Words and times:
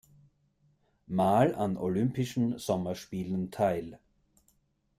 Mal 1.05 1.53
an 1.53 1.77
Olympischen 1.77 2.57
Sommerspielen 2.57 3.51
teil. 3.51 3.99